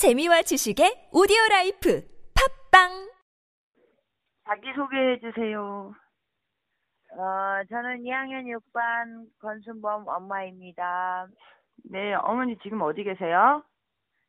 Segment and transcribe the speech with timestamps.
[0.00, 2.00] 재미와 지식의 오디오 라이프
[2.32, 3.12] 팟빵
[4.46, 5.92] 자기 소개해 주세요.
[7.12, 11.28] 어, 저는 2학년 6반 권순범 엄마입니다.
[11.84, 13.62] 네, 어머니 지금 어디 계세요?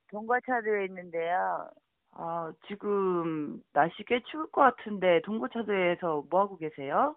[0.10, 1.70] 동거차도에 있는데요.
[2.16, 7.16] 아, 지금 날씨 꽤 추울 것 같은데 동거차도에서 뭐 하고 계세요?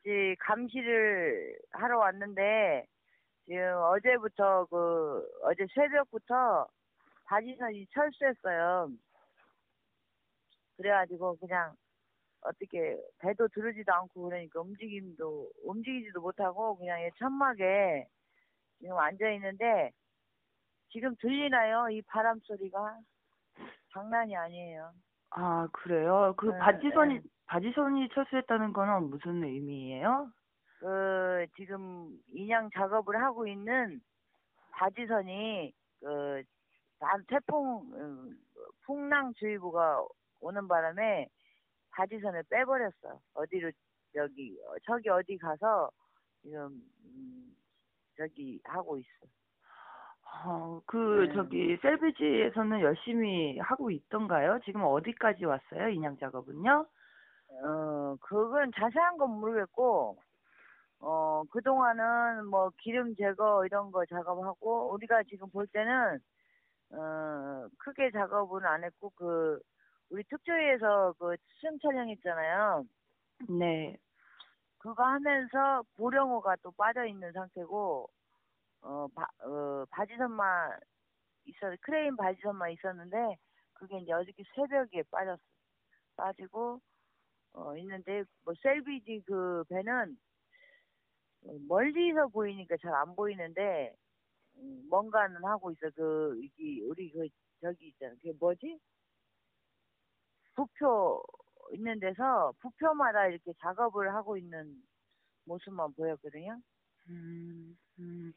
[0.00, 2.86] 이제 감시를 하러 왔는데
[3.46, 6.66] 지금 어제부터 그 어제 새벽부터
[7.32, 8.90] 바지선이 철수했어요.
[10.76, 11.74] 그래가지고 그냥
[12.42, 18.06] 어떻게 배도 들르지도 않고 그러니까 움직임도 움직이지도 못하고 그냥 이 천막에
[18.78, 19.92] 지금 앉아 있는데
[20.90, 21.88] 지금 들리나요?
[21.88, 22.98] 이 바람 소리가
[23.94, 24.92] 장난이 아니에요.
[25.30, 26.34] 아, 그래요?
[26.36, 27.22] 그 네, 바지선이 네.
[27.46, 30.30] 바지선이 철수했다는 거는 무슨 의미예요?
[30.80, 34.02] 그 지금 인양 작업을 하고 있는
[34.72, 36.42] 바지선이 그
[37.02, 38.38] 난- 태풍 음,
[38.86, 40.06] 풍랑주의보가
[40.40, 41.28] 오는 바람에
[41.90, 43.20] 바지선을 빼버렸어.
[43.34, 43.72] 어디로
[44.14, 45.90] 여기 어, 저기 어디 가서
[46.42, 47.56] 지금 음,
[48.16, 49.26] 저기 하고 있어.
[50.44, 51.34] 어, 그 네.
[51.34, 54.60] 저기 셀비지에서는 열심히 하고 있던가요?
[54.64, 55.88] 지금 어디까지 왔어요?
[55.88, 56.86] 인양 작업은요?
[57.64, 60.16] 어 그건 자세한 건 모르겠고
[61.00, 66.18] 어 그동안은 뭐 기름 제거 이런 거 작업하고 우리가 지금 볼 때는
[66.92, 69.60] 어 크게 작업은 안 했고 그
[70.10, 72.84] 우리 특조위에서 그 수중 촬영했잖아요.
[73.48, 73.96] 네.
[74.78, 78.10] 그거 하면서 보령호가 또 빠져 있는 상태고
[78.82, 80.78] 어, 바, 어 바지선만
[81.46, 83.36] 있어 크레인 바지선만 있었는데
[83.74, 85.40] 그게 이제 어저께 새벽에 빠졌어
[86.16, 86.80] 빠지고
[87.54, 90.18] 어 있는데 뭐 셀비지 그 배는
[91.46, 94.01] 어, 멀리서 보이니까 잘 안 보이는데 음,
[94.88, 97.28] 뭔가는 하고 있어 그 이게 우리 그
[97.60, 98.78] 저기 있잖아 그게 뭐지
[100.54, 101.22] 부표
[101.72, 104.76] 있는 데서 부표마다 이렇게 작업을 하고 있는
[105.46, 106.58] 모습만 보였거든요.
[107.08, 108.32] 음, 음.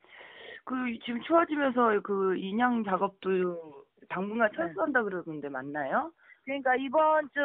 [0.63, 4.57] 그 지금 추워지면서 그 인양 작업도 당분간 네.
[4.57, 6.11] 철수한다 그러는데 맞나요?
[6.45, 7.39] 그러니까 이번 주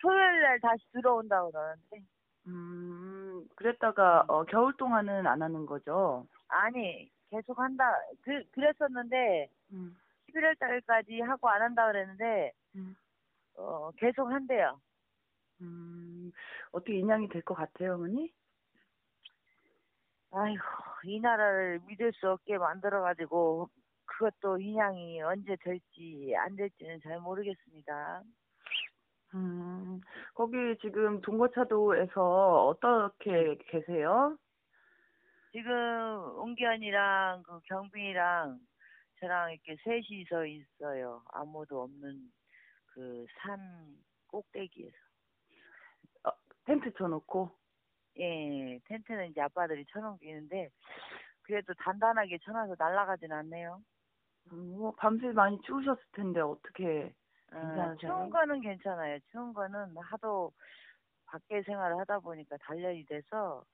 [0.00, 2.00] 토요일 날 다시 들어온다고 그러는데
[2.48, 6.26] 음, 그랬다가 어, 겨울 동안은 안 하는 거죠?
[6.48, 7.84] 아니 계속 한다
[8.22, 9.96] 그 그랬었는데 음,
[10.28, 12.94] 11월 달까지 하고 안 한다 그랬는데 음,
[13.56, 14.80] 어 계속 한대요.
[15.60, 16.30] 음,
[16.72, 18.32] 어떻게 인양이 될 것 같아요, 어머니?
[20.30, 20.62] 아이고
[21.04, 23.70] 이 나라를 믿을 수 없게 만들어 가지고
[24.04, 28.22] 그것도 인양이 언제 될지 안 될지는 잘 모르겠습니다.
[29.34, 30.00] 음,
[30.34, 34.36] 거기 지금 동거차도에서 어떻게 계세요?
[35.56, 35.72] 지금
[36.38, 38.58] 웅기현이랑 그 경빈이랑
[39.18, 41.22] 저랑 이렇게 셋이서 있어요.
[41.32, 42.30] 아무도 없는
[42.92, 43.96] 그 산
[44.28, 44.96] 꼭대기에서.
[46.24, 46.30] 어,
[46.66, 47.50] 텐트 쳐놓고?
[48.18, 50.68] 예, 텐트는 이제 아빠들이 쳐놓기는데
[51.44, 53.80] 그래도 단단하게 쳐놔서 날아가진 않네요.
[54.52, 57.14] 음, 뭐 밤새 많이 추우셨을 텐데 어떻게
[57.52, 57.96] 어, 괜찮으세요?
[57.96, 59.18] 추운 거는 괜찮아요.
[59.30, 60.52] 추운 거는 하도
[61.24, 63.64] 밖에 생활을 하다 보니까 단련이 돼서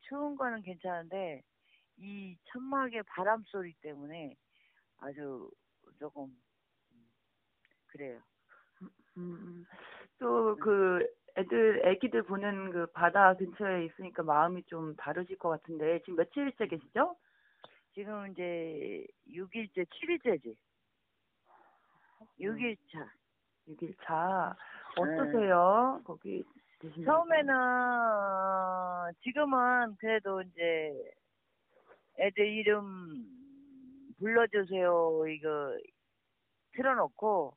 [0.00, 1.42] 추운 거는 괜찮은데
[1.98, 4.36] 이 천막의 바람 소리 때문에
[4.98, 5.50] 아주
[5.98, 6.24] 조금
[6.92, 7.10] 음,
[7.86, 8.20] 그래요.
[9.16, 9.66] 음,
[10.18, 11.06] 또그
[11.36, 17.16] 애들, 애기들 보는 그 바다 근처에 있으니까 마음이 좀 다르실 것 같은데 지금 며칠째 계시죠?
[17.94, 20.56] 지금 이제 6일째, 7일째지.
[22.40, 23.08] 6일차.
[23.68, 24.56] 6일차.
[24.96, 26.00] 어떠세요?
[26.04, 26.44] 거기
[27.04, 31.12] 처음에는 어, 지금은 그래도 이제
[32.18, 33.26] 애들 이름
[34.18, 35.26] 불러주세요.
[35.28, 35.78] 이거
[36.72, 37.54] 틀어놓고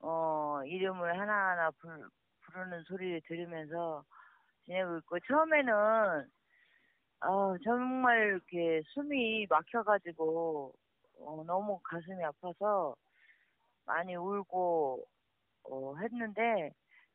[0.00, 2.08] 어 이름을 하나하나 불,
[2.42, 4.04] 부르는 소리를 들으면서
[4.64, 6.28] 지내고 있고 처음에는
[7.20, 10.74] 어 정말 이렇게 숨이 막혀가지고
[11.20, 12.94] 어, 너무 가슴이 아파서
[13.86, 15.04] 많이 울고
[15.64, 16.72] 어, 했는데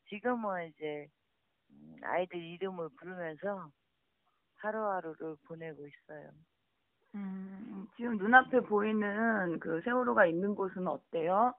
[0.10, 1.08] 지금은 이제
[1.70, 3.70] 음, 아이들 이름을 부르면서
[4.58, 6.30] 하루하루를 보내고 있어요.
[7.16, 11.54] 음, 지금 눈앞에 보이는 그 세월호가 있는 곳은 어때요?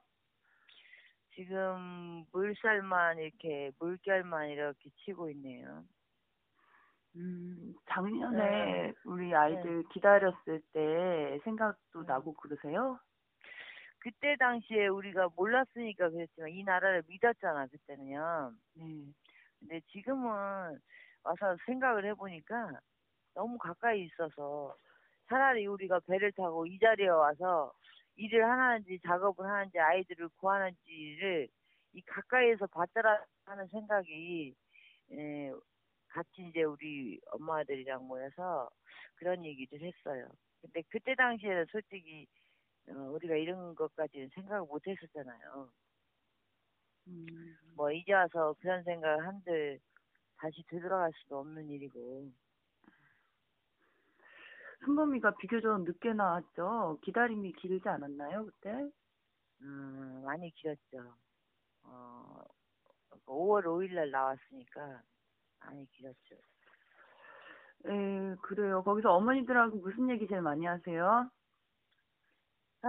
[1.35, 5.83] 지금 물살만 이렇게 물결만 이렇게 치고 있네요.
[7.17, 8.93] 음, 작년에 네.
[9.05, 12.99] 우리 아이들 기다렸을 때 생각도 나고 그러세요?
[14.05, 18.53] 그때 당시에 우리가 몰랐으니까 그랬지만 이 나라를 믿었잖아 그때는요.
[18.75, 18.85] 네.
[19.59, 20.79] 근데 지금은
[21.23, 22.79] 와서 생각을 해보니까
[23.33, 24.75] 너무 가까이 있어서
[25.27, 27.73] 차라리 우리가 배를 타고 이 자리에 와서
[28.15, 31.47] 일을 하는지 작업을 하는지 아이들을 구하는지를
[31.93, 34.53] 이 가까이에서 봤더라 하는 생각이
[35.13, 35.51] 에,
[36.09, 38.69] 같이 이제 우리 엄마들이랑 모여서
[39.15, 40.27] 그런 얘기를 했어요.
[40.61, 42.27] 근데 그때 당시에는 솔직히
[42.89, 45.69] 어, 우리가 이런 것까지는 생각을 못 했었잖아요.
[47.07, 49.79] 음, 뭐 이제 와서 그런 생각을 한들
[50.37, 52.31] 다시 되돌아갈 수도 없는 일이고
[54.83, 56.99] 순범이가 비교적 늦게 나왔죠.
[57.01, 58.89] 기다림이 길지 않았나요, 그때?
[59.61, 61.15] 음, 많이 길었죠.
[61.83, 62.43] 어,
[63.25, 65.01] 5월 5일 날 나왔으니까
[65.61, 66.35] 많이 길었죠.
[67.87, 68.83] 예, 그래요.
[68.83, 71.29] 거기서 어머니들하고 무슨 얘기 제일 많이 하세요?
[72.85, 72.87] 아,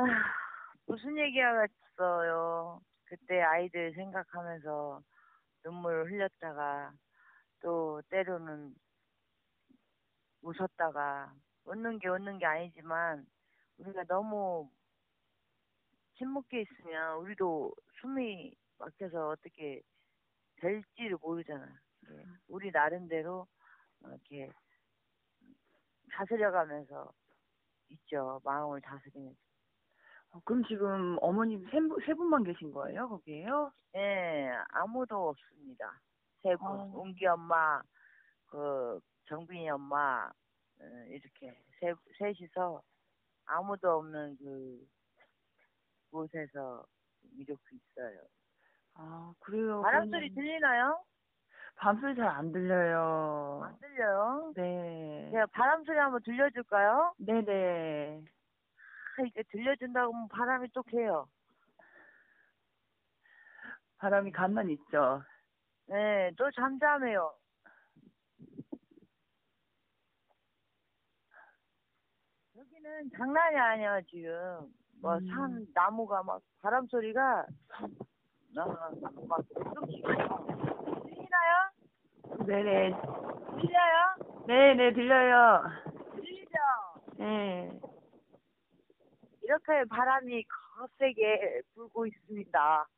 [0.84, 2.82] 무슨 얘기하겠어요.
[3.06, 5.02] 그때 아이들 생각하면서
[5.64, 6.92] 눈물 흘렸다가
[7.62, 8.74] 또 때로는
[10.42, 11.32] 웃었다가
[11.64, 13.26] 웃는 게 웃는 게 아니지만
[13.78, 14.70] 우리가 너무
[16.18, 19.80] 침묵해 있으면 우리도 숨이 막혀서 어떻게
[20.56, 21.66] 될지를 모르잖아.
[22.10, 23.46] 예, 우리 나름대로
[24.02, 24.50] 이렇게
[26.12, 27.10] 다스려가면서
[27.88, 28.42] 있죠.
[28.44, 29.45] 마음을 다스리면서.
[30.36, 33.72] 어, 그럼 지금 어머님 세, 분- 세 분만 계신 거예요, 거기에요?
[33.96, 35.98] 예, 아무도 없습니다.
[36.42, 36.66] 세 분.
[36.68, 36.90] 아.
[36.94, 37.80] 웅기 엄마,
[38.46, 40.26] 그, 정빈이 엄마,
[40.80, 42.82] 어, 이렇게 세, 셋이서
[43.46, 44.86] 아무도 없는 그
[46.10, 46.84] 곳에서
[47.38, 48.20] 이렇게 있어요.
[48.94, 49.82] 아, 그래요.
[49.82, 51.04] 바람 소리 그러면 들리나요?
[51.76, 53.60] 밤소리 잘 안 들려요.
[53.64, 54.52] 안 들려요?
[54.56, 55.28] 네.
[55.32, 57.14] 제가 바람 소리 한번 들려줄까요?
[57.18, 58.24] 네네.
[59.18, 61.28] 아, 이게 들려준다고 하면 바람이 또 개요.
[63.98, 65.22] 바람이 간만 있죠.
[65.86, 67.32] 네, 또 잠잠해요.
[72.56, 74.72] 여기는 장난이 아니야, 지금.
[75.00, 75.26] 뭐, 음.
[75.28, 77.46] 산, 나무가 막, 바람 소리가,
[77.78, 77.88] 어,
[79.26, 79.44] 막,
[81.04, 81.70] 들리나요?
[82.46, 82.90] 네네.
[83.60, 84.46] 들려요?
[84.46, 85.62] 네네, 들려요.
[86.14, 86.58] 들리죠?
[87.18, 87.80] 네.
[89.56, 90.44] 이렇게 바람이
[90.78, 92.88] 거세게 불고 있습니다.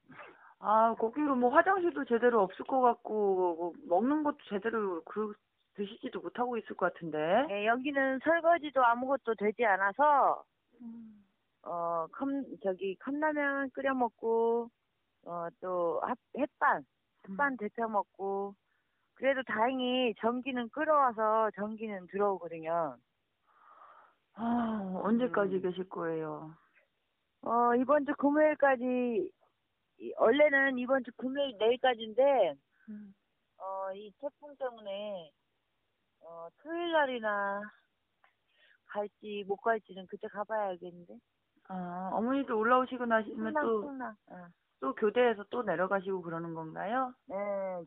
[0.61, 5.35] 아, 거기로 뭐 화장실도 제대로 없을 것 같고, 뭐 먹는 것도 제대로 그,
[5.75, 7.47] 드시지도 못하고 있을 것 같은데.
[7.47, 10.43] 네, 여기는 설거지도 아무것도 되지 않아서,
[11.63, 12.29] 어, 컵,
[12.65, 14.69] 저기, 컵라면 끓여 먹고,
[15.25, 16.85] 어, 또, 핫, 햇반,
[17.29, 18.55] 햇반 데펴 먹고,
[19.15, 22.97] 그래도 다행히 전기는 끌어와서 전기는 들어오거든요.
[24.41, 25.63] 아, 언제까지 음.
[25.63, 26.55] 계실 거예요?
[27.43, 29.31] 어, 이번 주 금요일까지,
[29.99, 32.55] 이- 원래는 이번 주 금요일 내일까지인데,
[33.59, 35.33] 어, 이 태풍 때문에,
[36.21, 37.61] 어, 토요일 날이나
[38.87, 41.15] 갈지 못 갈지는 그때 가봐야 알겠는데.
[41.69, 44.17] 아, 어머니도 올라오시고 나시면 풍랑, 또, 풍랑.
[44.31, 44.47] 어.
[44.81, 47.13] 또 교대에서 또 내려가시고 그러는 건가요?
[47.27, 47.35] 네,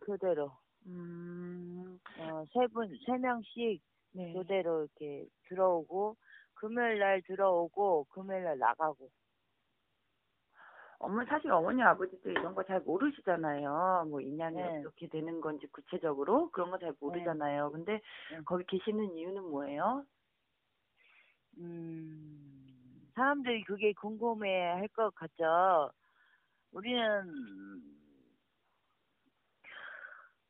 [0.01, 0.51] 그대로.
[0.85, 3.81] 음, 어, 세 분, 세 명씩
[4.13, 4.33] 네.
[4.33, 6.17] 교대로 이렇게 들어오고,
[6.61, 9.09] 금요일 날 들어오고, 금요일 날 나가고.
[10.99, 14.05] 어머니, 사실 어머니 아버지도 이런 거 잘 모르시잖아요.
[14.07, 14.79] 뭐 인연이 네.
[14.81, 17.71] 어떻게 되는 건지 구체적으로 그런 거 잘 모르잖아요.
[17.71, 17.99] 근데
[18.29, 18.39] 네.
[18.45, 20.05] 거기 계시는 이유는 뭐예요?
[21.57, 25.91] 음, 사람들이 그게 궁금해 할 것 같죠.
[26.71, 27.01] 우리는,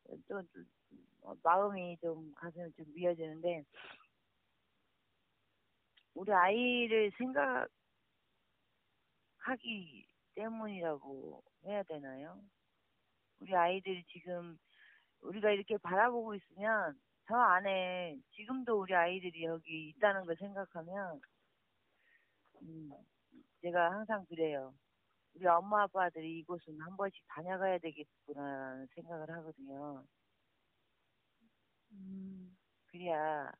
[0.06, 0.44] 또, 또,
[1.22, 3.63] 어, 마음이 좀, 가슴이 좀 미어지는데,
[6.13, 7.70] 우리 아이를 생각하기
[10.36, 12.41] 때문이라고 해야 되나요?
[13.39, 14.58] 우리 아이들이 지금,
[15.22, 21.22] 우리가 이렇게 바라보고 있으면, 저 안에 지금도 우리 아이들이 여기 있다는 걸 생각하면,
[22.62, 22.91] 음,
[23.62, 24.74] 제가 항상 그래요.
[25.34, 30.03] 우리 엄마 아빠들이 이곳은 한 번씩 다녀가야 되겠구나라는 생각을 하거든요.
[31.91, 33.51] 음, 그래야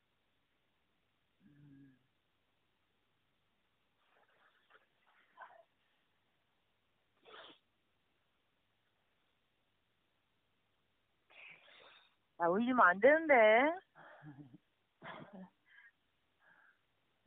[12.42, 13.36] 아 울리면 안 되는데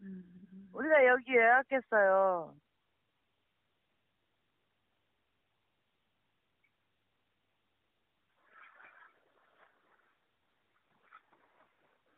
[0.00, 0.68] 음.
[0.72, 2.56] 우리가 여기 예약했어요.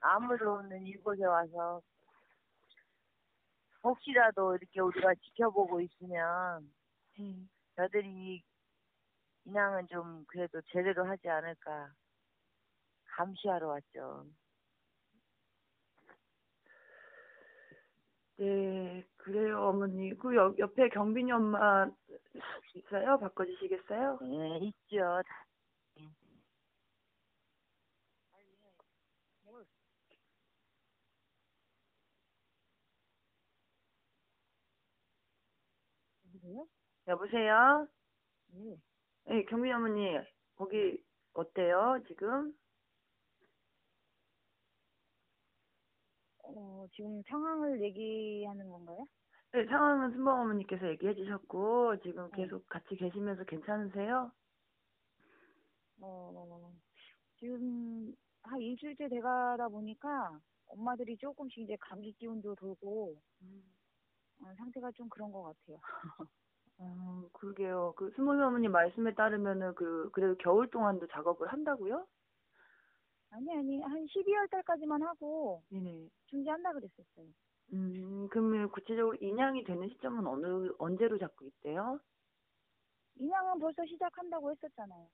[0.00, 1.83] 아무도 없는 이곳에 와서
[3.83, 6.73] 혹시라도 이렇게 우리가 지켜보고 있으면
[7.19, 7.47] 네.
[7.75, 8.43] 저들이
[9.45, 11.93] 인양은 좀 그래도 제대로 하지 않을까
[13.17, 14.27] 감시하러 왔죠.
[18.39, 20.15] 네, 그래요, 어머니.
[20.19, 21.89] 그 옆, 옆에 경빈이 엄마
[22.75, 23.19] 있어요?
[23.19, 24.19] 바꿔주시겠어요?
[24.23, 25.23] 예, 있죠.
[37.09, 37.87] 여보세요?
[38.49, 38.77] 네.
[39.25, 40.19] 네, 경빈이 어머니,
[40.57, 42.53] 거기 어때요, 지금?
[46.49, 49.07] 어, 지금 상황을 얘기하는 건가요?
[49.53, 52.45] 네, 상황은 순봉 어머니께서 얘기해 주셨고, 지금 네.
[52.45, 54.31] 계속 같이 계시면서 괜찮으세요?
[56.00, 56.73] 어,
[57.38, 60.38] 지금 한 일주일째 돼가다 보니까
[60.69, 63.17] 엄마들이 조금씩 이제 감기 기운도 돌고
[64.43, 65.81] 어, 상태가 좀 그런 것 같아요.
[66.79, 67.95] 어, 그러게요.
[67.97, 72.07] 그 순봉 어머니 말씀에 따르면은 그, 그래도 겨울 동안도 작업을 한다고요?
[73.30, 76.09] 아니, 아니, 한 12월 달까지만 하고 네네.
[76.26, 77.26] 중지한다 그랬었어요.
[77.73, 82.00] 음, 그러면 구체적으로 인양이 되는 시점은 어느, 언제로 잡고 있대요?
[83.16, 85.09] 인양은 벌써 시작한다고 했었잖아요.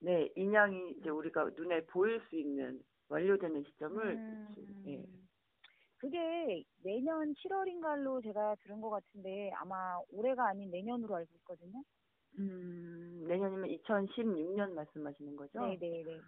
[0.00, 5.04] 네, 인양이 이제 우리가 눈에 보일 수 있는 완료되는 시점을 음, 예.
[5.98, 11.82] 그게 내년 7월인가로 제가 들은 것 같은데 아마 올해가 아닌 내년으로 알고 있거든요.
[12.38, 15.60] 음, 내년이면 2016년 말씀하시는 거죠?
[15.60, 16.22] 네네네.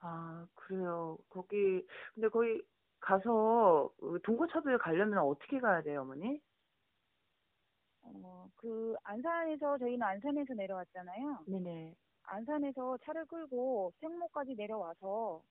[0.00, 1.18] 아, 그래요.
[1.30, 2.62] 거기 근데 거기
[3.00, 6.40] 가서 그 동거차도에 가려면 어떻게 가야 돼요, 어머니?
[8.02, 11.44] 어, 그 안산에서 저희는 안산에서 내려왔잖아요.
[11.46, 11.94] 네네.
[12.24, 15.42] 안산에서 차를 끌고 생목까지 내려와서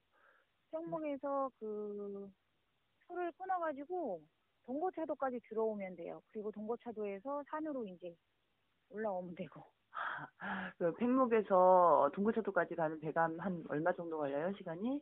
[0.72, 2.30] 생목에서 그
[3.08, 4.22] 소를 끊어가지고
[4.66, 6.22] 동고차도까지 들어오면 돼요.
[6.32, 8.16] 그리고 동고차도에서 산으로 이제
[8.90, 9.64] 올라오면 되고.
[10.78, 15.02] 그 팽목에서 동거차도까지 가는 배가 한 얼마 정도 걸려요, 시간이?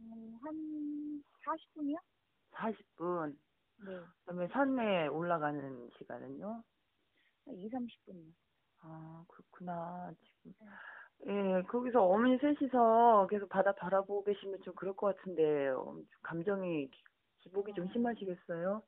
[0.00, 1.96] 음, 한 40분이요?
[2.52, 3.36] 40분.
[3.84, 4.00] 네.
[4.20, 6.62] 그다음에 산에 올라가는 시간은요?
[7.46, 8.32] 한 2, 30분이요.
[8.80, 10.12] 아, 그렇구나.
[10.20, 10.54] 지금.
[11.26, 16.90] 예, 거기서 어머니 셋이서 계속 바다 바라보고 계시면 좀 그럴 것 같은데, 어, 좀 감정이,
[16.90, 17.04] 기-
[17.40, 18.82] 기복이 좀 심하시겠어요?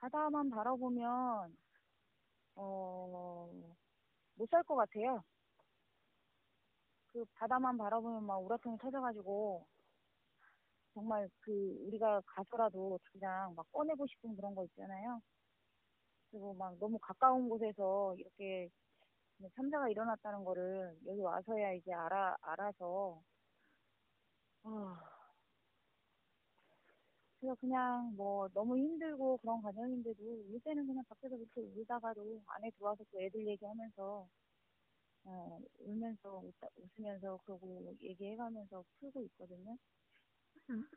[0.00, 1.56] 바다만 바라보면
[2.54, 3.50] 어,
[4.36, 5.22] 못 살 것 같아요.
[7.06, 9.64] 그 바다만 바라보면 막 우라통이 터져가지고
[10.94, 11.50] 정말 그
[11.86, 15.20] 우리가 가서라도 그냥 막 꺼내고 싶은 그런 거 있잖아요.
[16.30, 18.68] 그리고 막 너무 가까운 곳에서 이렇게
[19.56, 23.22] 참사가 일어났다는 거를 여기 와서야 이제 알아 알아서
[24.64, 25.11] 아,
[27.42, 33.04] 그래서 그냥 뭐 너무 힘들고 그런 과정인데도 울 때는 그냥 밖에서 이렇게 울다가도 안에 들어와서
[33.10, 34.28] 또 애들 얘기하면서
[35.24, 39.76] 어, 울면서 웃다, 웃으면서 그러고 얘기해가면서 풀고 있거든요.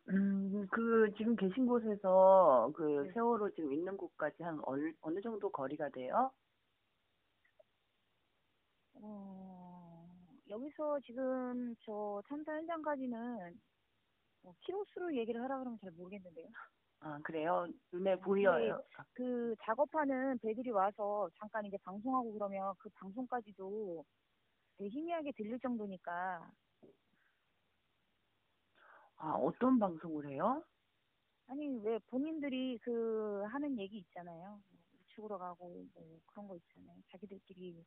[0.10, 3.12] 음, 그, 지금 계신 곳에서 그 네.
[3.14, 6.32] 세월호 지금 있는 곳까지 한 어느, 어느 정도 거리가 돼요?
[8.96, 10.08] 어,
[10.50, 13.60] 여기서 지금 저 참사 현장까지는
[14.46, 16.48] 어, 키로수로 얘기를 하라 그러면 잘 모르겠는데요.
[17.00, 17.68] 아, 그래요?
[17.92, 18.82] 눈에 보여요?
[19.14, 24.04] 그 작업하는 배들이 와서 잠깐 이제 방송하고 그러면 그 방송까지도
[24.78, 26.50] 되게 희미하게 들릴 정도니까
[29.18, 30.64] 아, 어떤 방송을 해요?
[31.48, 34.60] 아니 왜 본인들이 그 하는 얘기 있잖아요.
[34.70, 36.98] 뭐 우측으로 가고 뭐 그런 거 있잖아요.
[37.12, 37.86] 자기들끼리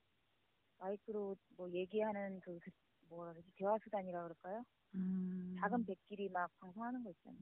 [0.78, 2.70] 마이크로 뭐 얘기하는 그, 그
[3.08, 4.64] 뭐라 그러지 대화 수단이라 그럴까요?
[4.94, 7.40] 음, 작은 배끼리 막 방송하는 거 있잖아요.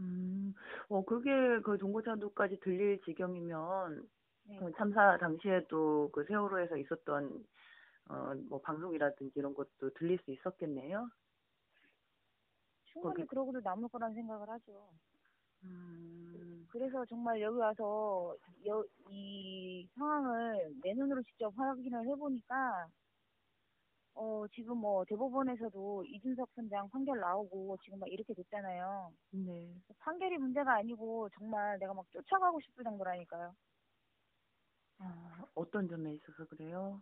[0.00, 0.54] 음,
[0.88, 4.08] 어, 그게 그 동고차도까지 들릴 지경이면,
[4.44, 4.58] 네.
[4.58, 7.44] 그 참사 당시에도 그 세월호에서 있었던,
[8.08, 11.08] 어, 뭐 방송이라든지 이런 것도 들릴 수 있었겠네요?
[12.86, 14.88] 충분히 거기- 그러고도 남을 거란 생각을 하죠.
[15.64, 18.36] 음, 그래서 정말 여기 와서
[18.66, 22.86] 여, 이 상황을 내 눈으로 직접 확인을 해보니까
[24.14, 29.12] 어 지금 뭐 대법원에서도 이준석 선장 판결 나오고 지금 막 이렇게 됐잖아요.
[29.30, 29.82] 네.
[30.00, 33.54] 판결이 문제가 아니고 정말 내가 막 쫓아가고 싶을 정도라니까요.
[34.98, 37.00] 아, 어떤 점에 있어서 그래요?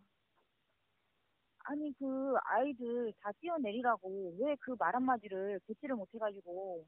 [1.65, 6.85] 아니 그 아이들 다 뛰어내리라고 왜 그 말 한마디를 듣지를 못해가지고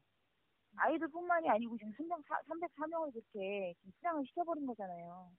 [0.76, 2.18] 아이들뿐만이 아니고 지금 300,
[2.48, 5.32] 304명을 그렇게 지금 수장을 시켜버린 거잖아요.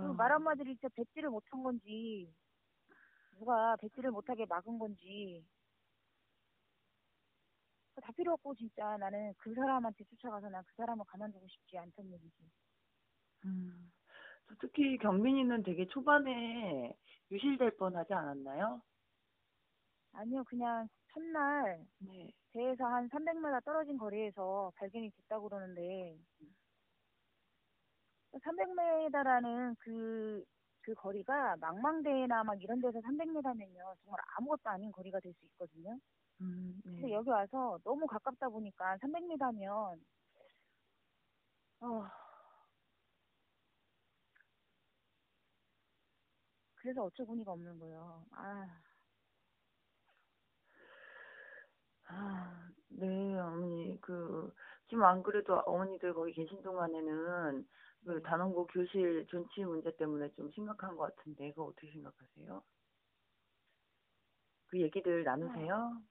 [0.00, 2.32] 그 말 한마디를 진짜 뱉지를 못한 건지
[3.38, 5.44] 누가 뱉지를 못하게 막은 건지
[8.02, 12.50] 다 필요 없고 진짜 나는 그 사람한테 쫓아가서 난 그 사람을 가만두고 싶지 않다는 얘기지.
[13.44, 13.92] 음,
[14.48, 16.96] 저 특히 경민이는 되게 초반에
[17.30, 18.82] 유실될 뻔하지 않았나요?
[20.12, 22.32] 아니요 그냥 첫날 네.
[22.52, 26.18] 배에서 한 300m 떨어진 거리에서 발견이 됐다고 그러는데
[28.42, 30.44] 300m라는 그,
[30.82, 35.98] 그 거리가 망망대해나 막 이런 데서 300m면요 정말 아무것도 아닌 거리가 될 수 있거든요.
[36.40, 37.14] 음, 근데 네.
[37.14, 40.00] 여기 와서 너무 가깝다 보니까 300m면
[41.80, 42.24] 어
[46.76, 48.24] 그래서 어처구니가 없는 거예요.
[48.32, 48.66] 아
[52.08, 54.52] 아, 네, 어머니, 그,
[54.88, 57.66] 지금 안 그래도 어머니들 거기 계신 동안에는
[58.04, 62.62] 그 단원고 교실 존치 문제 때문에 좀 심각한 것 같은데, 그거 어떻게 생각하세요?
[64.66, 66.02] 그 얘기들 나누세요?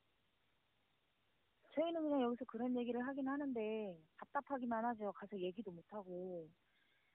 [1.75, 5.11] 저희는 그냥 여기서 그런 얘기를 하긴 하는데 답답하기만 하죠.
[5.11, 6.47] 가서 얘기도 못 하고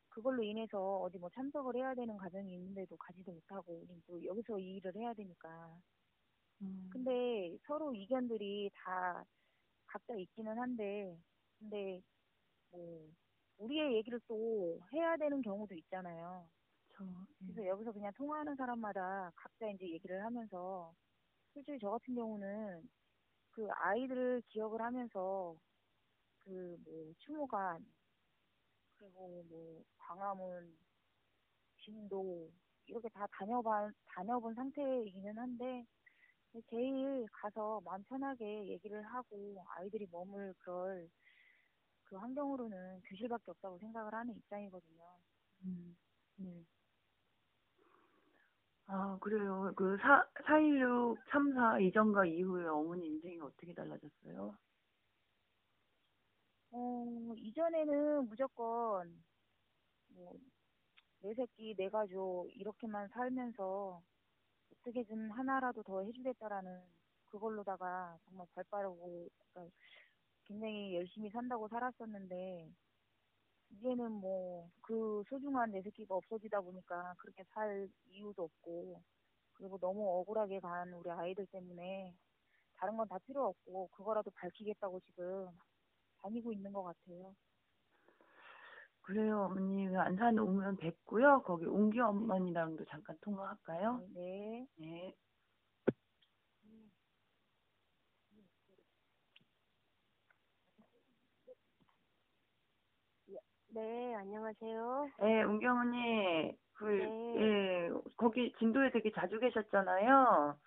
[0.08, 4.94] 그걸로 인해서 어디 뭐 참석을 해야 되는 과정이 있는데도 가지도 못하고 또 여기서 이 일을
[4.96, 5.80] 해야 되니까.
[6.62, 9.24] 음, 근데 서로 의견들이 다
[9.86, 11.16] 각자 있기는 한데
[11.58, 12.02] 근데
[12.70, 13.08] 뭐
[13.58, 16.48] 우리의 얘기를 또 해야 되는 경우도 있잖아요.
[16.94, 17.04] 저,
[17.46, 20.94] 그래서 여기서 그냥 통화하는 사람마다 각자 이제 얘기를 하면서
[21.54, 22.88] 솔직히 저 같은 경우는
[23.52, 25.56] 그 아이들을 기억을 하면서
[26.44, 27.84] 그 뭐 추모관
[28.98, 30.76] 그리고 뭐 광화문
[31.84, 32.50] 진도
[32.86, 35.84] 이렇게 다 다녀봐 다녀본 상태이기는 한데
[36.70, 41.08] 제일 가서 마음 편하게 얘기를 하고 아이들이 머물 그럴
[42.08, 45.04] 그 환경으로는 교실밖에 없다고 생각을 하는 입장이거든요.
[45.64, 45.96] 음,
[46.36, 46.64] 네.
[48.86, 49.70] 아, 그래요.
[49.76, 54.56] 그 사, 4.16 참사 이전과 이후에 어머니 인생이 어떻게 달라졌어요?
[56.70, 59.22] 어, 이전에는 무조건,
[60.08, 60.38] 뭐,
[61.20, 64.02] 내 새끼, 내 가족, 이렇게만 살면서
[64.72, 66.80] 어떻게든 하나라도 더 해주겠다라는
[67.26, 69.76] 그걸로다가 정말 발 빠르고, 그러니까
[70.48, 72.70] 굉장히 열심히 산다고 살았었는데,
[73.70, 79.02] 이제는 뭐, 그 소중한 내 새끼가 없어지다 보니까 그렇게 살 이유도 없고,
[79.54, 82.14] 그리고 너무 억울하게 간 우리 아이들 때문에
[82.78, 85.48] 다른 건 다 필요 없고, 그거라도 밝히겠다고 지금
[86.22, 87.34] 다니고 있는 것 같아요.
[89.02, 89.88] 그래요, 어머니.
[89.88, 91.42] 그 안산 오면 뵙고요.
[91.42, 94.02] 거기 웅기 어머니랑도 잠깐 통화할까요?
[94.14, 94.66] 네.
[94.76, 95.14] 네.
[103.70, 105.10] 네, 안녕하세요.
[105.20, 106.56] 네, 웅기 어머니.
[106.74, 107.40] 그, 네.
[107.40, 110.58] 예, 거기 진도에 되게 자주 계셨잖아요.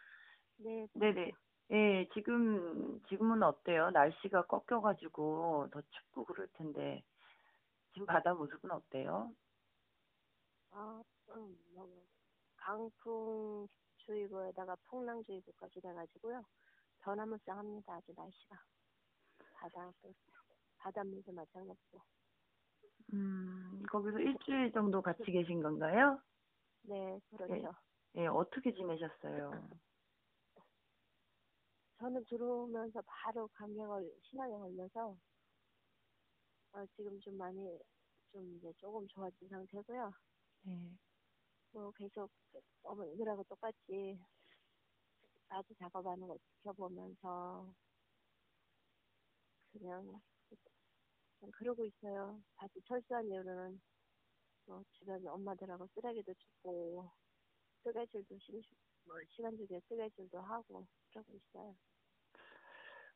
[0.58, 1.32] 네, 네네.
[1.72, 3.90] 예, 지금, 지금은 어때요?
[3.92, 7.04] 날씨가 꺾여가지고 더 춥고 그럴 텐데.
[7.94, 9.32] 지금 바다 모습은 어때요?
[10.72, 11.88] 아, 음, 뭐,
[12.58, 16.44] 강풍 주의보에다가 풍랑주의보까지 돼가지고요.
[17.00, 18.56] 변화무쌍합니다, 아주 날씨가.
[19.56, 19.92] 바다,
[20.78, 22.00] 바닷물도 마찬가지고.
[23.14, 26.20] 음, 거기서 일주일 정도 같이 계신 건가요?
[26.84, 27.74] 네, 그렇죠.
[28.16, 29.52] 예, 어떻게 지내셨어요?
[32.00, 35.16] 저는 들어오면서 바로 걸, 신앙에 걸려서,
[36.72, 37.80] 어, 지금 좀 많이,
[38.32, 40.12] 좀 이제 조금 좋아진 상태고요.
[40.64, 40.92] 네.
[41.74, 42.30] 뭐 계속
[42.84, 44.20] 어머니들하고 똑같이
[45.48, 47.74] 바지 작업하는 거 지켜보면서
[49.74, 50.22] 그냥
[51.50, 52.40] 그러고 있어요.
[52.56, 53.82] 바지 철수한 이후로는
[54.68, 57.10] 뭐 주변 엄마들하고 쓰레기도 줍고
[57.84, 58.62] 뜨개질도 심,
[59.06, 61.76] 뭐 시간 주기에 뜨개질도 하고 그러고 있어요.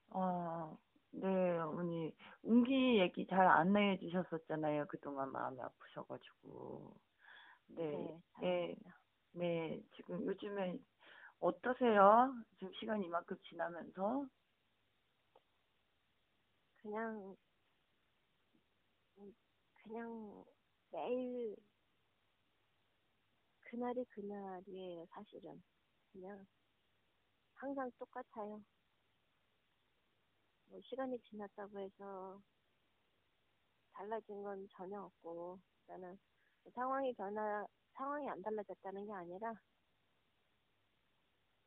[0.09, 0.77] 어,
[1.11, 2.15] 네, 어머니.
[2.43, 4.88] 웅기 얘기 잘 안내해 주셨었잖아요.
[4.88, 6.95] 그동안 마음이 아프셔가지고.
[7.67, 8.75] 네, 네, 네.
[9.33, 9.83] 네.
[9.95, 10.79] 지금 요즘에
[11.39, 12.33] 어떠세요?
[12.57, 14.25] 지금 시간이 이만큼 지나면서?
[16.81, 17.35] 그냥 음,
[19.86, 20.43] 그냥
[20.91, 21.56] 매일
[23.60, 25.62] 그날이 그날이에요 사실은.
[26.12, 26.45] 그냥
[27.54, 28.63] 항상 똑같아요.
[30.69, 32.41] 뭐 시간이 지났다고 해서
[33.93, 36.17] 달라진 건 전혀 없고 나는
[36.74, 39.54] 상황이 변화 상황이 안 달라졌다는 게 아니라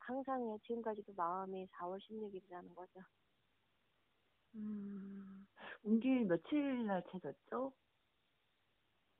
[0.01, 3.01] 항상 지금까지도 마음이 4월 16일이라는 거죠.
[4.55, 5.47] 음,
[5.85, 7.73] 웅기 며칠 날 찾았죠?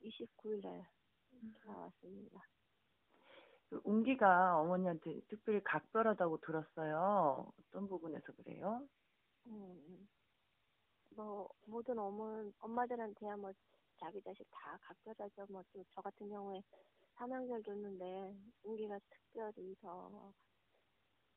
[0.01, 0.87] 29일 날
[1.65, 2.41] 나왔습니다
[3.69, 7.53] 그 웅기가 어머니한테 특별히 각별하다고 들었어요.
[7.59, 8.87] 어떤 부분에서 그래요?
[9.45, 10.09] 음,
[11.15, 13.51] 뭐 모든 어머 엄마들한테야 뭐
[13.99, 15.45] 자기 자식 다 각별하죠.
[15.51, 16.63] 뭐또저 같은 경우에
[17.15, 18.33] 삼형제를 뒀는데
[18.63, 20.33] 웅기가 특별히 더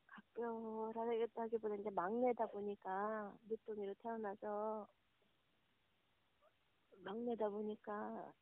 [0.07, 4.87] 각별하다기보다 이제 막내다 보니까 늦둥이로 태어나서
[7.03, 8.33] 막내다 보니까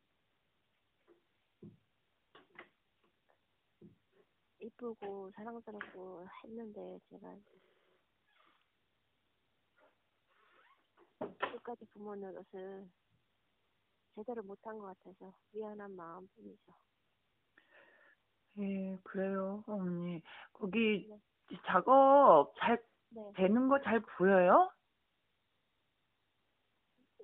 [4.62, 7.36] 이쁘고 사랑스럽고 했는데 제가
[11.40, 12.90] 끝까지 부모 노릇을
[14.16, 16.74] 제대로 못한 것 같아서 미안한 마음뿐이죠.
[18.60, 20.22] 예, 그래요, 어머니.
[20.54, 21.10] 거기
[21.66, 23.22] 작업 잘 네.
[23.36, 24.72] 되는 거 잘 보여요?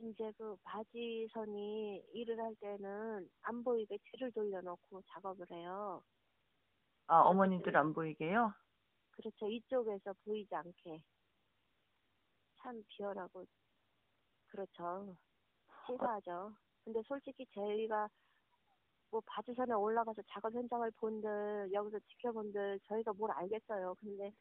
[0.02, 6.04] 이제 그 바지선이 일을 할 때는 안 보이게 뒤를 돌려놓고 작업을 해요.
[7.08, 8.54] 아, 어머니들 안 보이게요?
[9.12, 9.50] 그렇죠.
[9.50, 11.02] 이쪽에서 보이지 않게.
[12.62, 13.46] 참 비열하고,
[14.48, 15.15] 그렇죠.
[15.86, 16.54] 치사하죠.
[16.84, 18.10] 근데 솔직히 저희가
[19.10, 23.96] 뭐 바지선에 올라가서 작업 현장을 본들, 여기서 지켜본들, 저희가 뭘 알겠어요.
[24.00, 24.32] 근데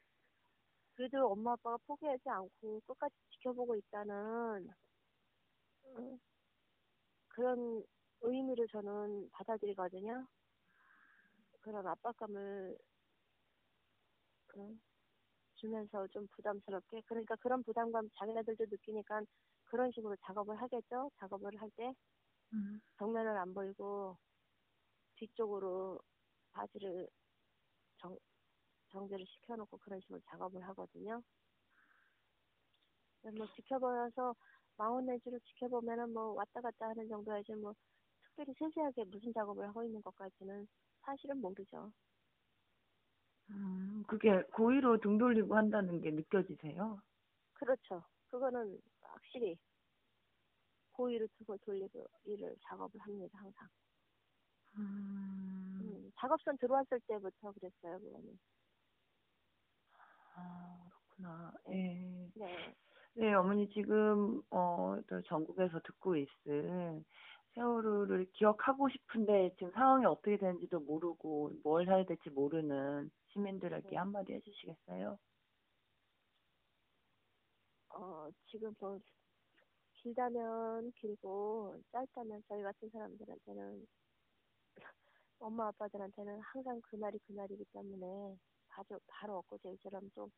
[0.95, 4.69] 그래도 엄마 아빠가 포기하지 않고 끝까지 지켜보고 있다는
[5.85, 6.21] 음,
[7.29, 7.85] 그런
[8.23, 10.27] 의미를 저는 받아들이거든요.
[11.67, 12.79] 그런 압박감을
[14.57, 14.81] 음,
[15.57, 19.23] 주면서 좀 부담스럽게 그러니까 그런 부담감 자기네들도 느끼니까
[19.65, 21.11] 그런 식으로 작업을 하겠죠.
[21.19, 21.93] 작업을 할때
[22.53, 22.81] 음.
[22.99, 24.17] 정면을 안 보이고
[25.17, 25.99] 뒤쪽으로
[26.53, 27.09] 바지를
[27.99, 28.17] 정,
[28.91, 31.21] 정제를 시켜놓고 그런 식으로 작업을 하거든요.
[33.21, 34.37] 그래서 뭐 지켜보면서
[34.77, 37.75] 마운내지로 지켜보면은 뭐 왔다 갔다 하는 정도야지 뭐
[38.23, 40.69] 특별히 세세하게 무슨 작업을 하고 있는 것까지는
[41.07, 41.93] 사실은 모르죠.
[43.51, 47.01] 음, 그게 고의로 등 돌리고 한다는 게 느껴지세요?
[47.55, 48.05] 그렇죠.
[48.31, 49.57] 그거는 확실히
[50.93, 53.69] 고의로 두고 돌리고 일을 작업을 합니다 항상.
[54.79, 58.39] 음, 음, 작업선 들어왔을 때부터 그랬어요 그거는.
[60.35, 61.53] 아, 그렇구나.
[61.71, 62.31] 예.
[62.35, 62.75] 네.
[63.15, 67.03] 네, 어머니 지금 어, 또 전국에서 듣고 있을
[67.57, 73.97] 세월호를 기억하고 싶은데 지금 상황이 어떻게 되는지도 모르고 뭘 해야 될지 모르는 시민들에게 네.
[73.97, 75.19] 한마디 해주시겠어요?
[77.89, 79.01] 어 지금 뭐
[79.95, 83.87] 길다면 길고 짧다면 저희 같은 사람들한테는
[85.41, 88.37] 엄마 아빠들한테는 항상 그날이 그날이기 때문에
[88.69, 90.31] 바로 바로 엊그제처럼 좀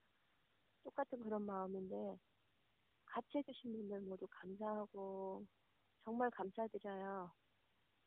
[0.84, 2.16] 똑같은 그런 마음인데
[3.06, 5.44] 같이 해주신 분들 모두 감사하고
[6.08, 7.30] 정말 감사드려요.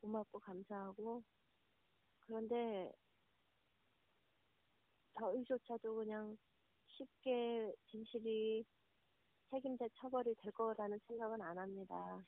[0.02, 1.22] 고맙고 감사하고
[2.22, 2.92] 그런데
[5.20, 6.36] 저희조차도 그냥
[6.88, 8.66] 쉽게 진실이
[9.52, 12.26] 책임자 처벌이 될 거라는 생각은 안 합니다.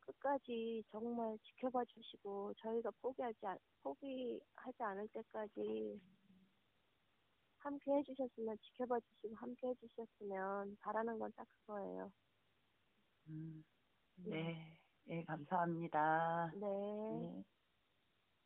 [0.00, 5.98] 끝까지 정말 지켜봐 주시고 저희가 포기하지 않- 포기하지 않을 때까지
[7.56, 12.12] 함께 해주셨으면 지켜봐 주시고 함께 해주셨으면 바라는 건 딱 그거예요.
[13.28, 13.64] 음,
[14.16, 14.78] 네.
[15.04, 16.54] 네, 감사합니다.
[16.54, 16.66] 네.
[17.08, 17.44] 네.